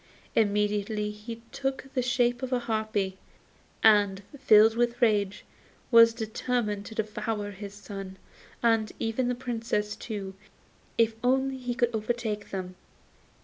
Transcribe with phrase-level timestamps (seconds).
[0.35, 3.19] Immediately he took the shape of a harpy,
[3.83, 5.45] and, filled with rage,
[5.91, 8.17] was determined to devour his son,
[8.63, 10.33] and even the Princess too,
[10.97, 12.73] if only he could overtake them.